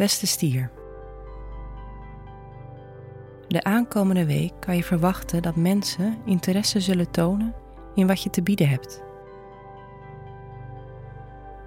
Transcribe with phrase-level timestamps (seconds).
[0.00, 0.70] Beste stier.
[3.48, 7.54] De aankomende week kan je verwachten dat mensen interesse zullen tonen
[7.94, 9.02] in wat je te bieden hebt.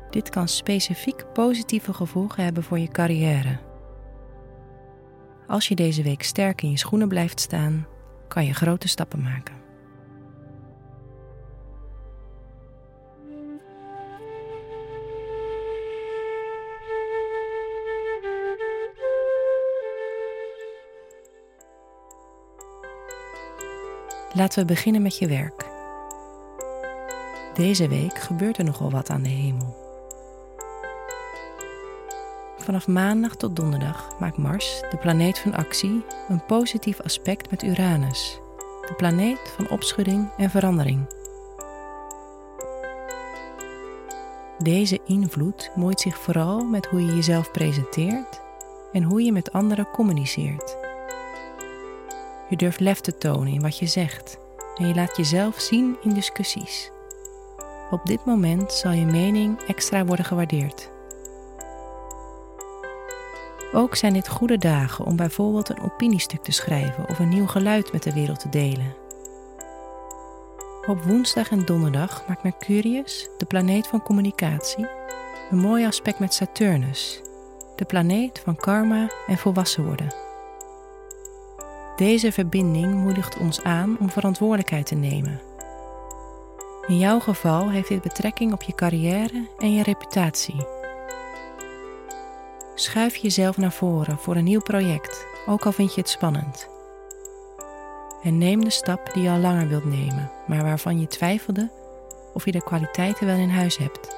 [0.09, 3.59] Dit kan specifiek positieve gevolgen hebben voor je carrière.
[5.47, 7.87] Als je deze week sterk in je schoenen blijft staan,
[8.27, 9.55] kan je grote stappen maken.
[24.35, 25.65] Laten we beginnen met je werk.
[27.53, 29.75] Deze week gebeurt er nogal wat aan de hemel.
[32.57, 38.39] Vanaf maandag tot donderdag maakt Mars, de planeet van actie, een positief aspect met Uranus,
[38.81, 41.05] de planeet van opschudding en verandering.
[44.57, 48.41] Deze invloed moeit zich vooral met hoe je jezelf presenteert
[48.91, 50.82] en hoe je met anderen communiceert.
[52.53, 54.37] Je durft lef te tonen in wat je zegt
[54.75, 56.91] en je laat jezelf zien in discussies.
[57.89, 60.89] Op dit moment zal je mening extra worden gewaardeerd.
[63.71, 67.91] Ook zijn dit goede dagen om bijvoorbeeld een opiniestuk te schrijven of een nieuw geluid
[67.91, 68.95] met de wereld te delen.
[70.87, 74.87] Op woensdag en donderdag maakt Mercurius, de planeet van communicatie,
[75.51, 77.21] een mooi aspect met Saturnus,
[77.75, 80.31] de planeet van karma en volwassen worden.
[81.95, 85.41] Deze verbinding moedigt ons aan om verantwoordelijkheid te nemen.
[86.87, 90.65] In jouw geval heeft dit betrekking op je carrière en je reputatie.
[92.75, 96.69] Schuif jezelf naar voren voor een nieuw project, ook al vind je het spannend.
[98.23, 101.71] En neem de stap die je al langer wilt nemen, maar waarvan je twijfelde
[102.33, 104.15] of je de kwaliteiten wel in huis hebt.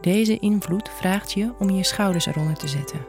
[0.00, 3.06] Deze invloed vraagt je om je schouders eronder te zetten.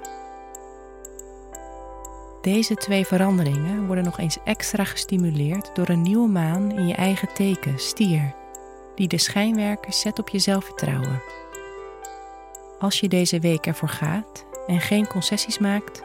[2.42, 7.34] Deze twee veranderingen worden nog eens extra gestimuleerd door een nieuwe maan in je eigen
[7.34, 8.36] teken, stier,
[8.96, 11.22] die de schijnwerkers zet op je zelfvertrouwen.
[12.80, 16.02] Als je deze week ervoor gaat en geen concessies maakt,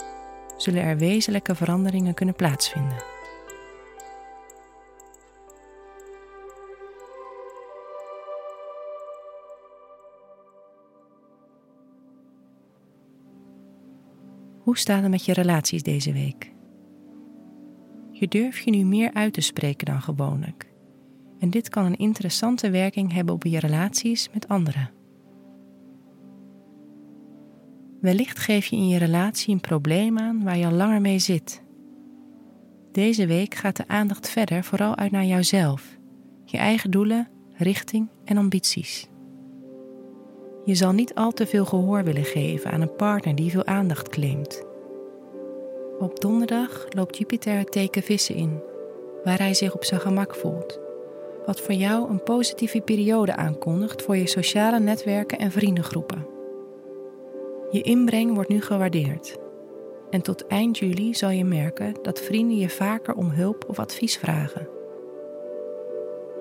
[0.57, 3.12] zullen er wezenlijke veranderingen kunnen plaatsvinden.
[14.63, 16.53] Hoe staat het met je relaties deze week?
[18.11, 20.73] Je durft je nu meer uit te spreken dan gewoonlijk.
[21.39, 24.91] En dit kan een interessante werking hebben op je relaties met anderen.
[28.01, 31.63] Wellicht geef je in je relatie een probleem aan waar je al langer mee zit.
[32.93, 35.99] Deze week gaat de aandacht verder vooral uit naar jouzelf,
[36.45, 39.12] je eigen doelen, richting en ambities.
[40.65, 44.09] Je zal niet al te veel gehoor willen geven aan een partner die veel aandacht
[44.09, 44.65] claimt.
[45.99, 48.63] Op donderdag loopt Jupiter het teken vissen in,
[49.25, 50.81] waar hij zich op zijn gemak voelt.
[51.47, 56.27] Wat voor jou een positieve periode aankondigt voor je sociale netwerken en vriendengroepen.
[57.71, 59.37] Je inbreng wordt nu gewaardeerd.
[60.11, 64.17] En tot eind juli zal je merken dat vrienden je vaker om hulp of advies
[64.17, 64.82] vragen.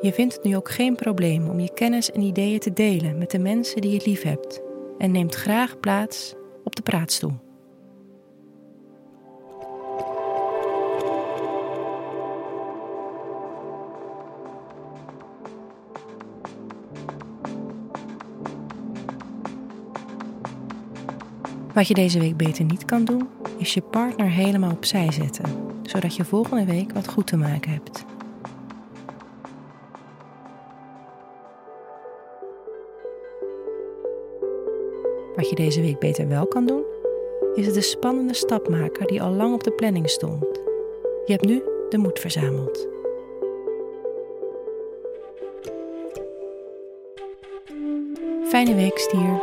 [0.01, 3.31] Je vindt het nu ook geen probleem om je kennis en ideeën te delen met
[3.31, 4.61] de mensen die je lief hebt
[4.97, 7.33] en neemt graag plaats op de praatstoel.
[21.73, 25.45] Wat je deze week beter niet kan doen, is je partner helemaal opzij zetten,
[25.83, 28.10] zodat je volgende week wat goed te maken hebt.
[35.41, 36.83] Wat je deze week beter wel kan doen,
[37.55, 40.43] is het de spannende stap maken die al lang op de planning stond.
[41.25, 42.87] Je hebt nu de moed verzameld.
[48.43, 49.41] Fijne week, stier.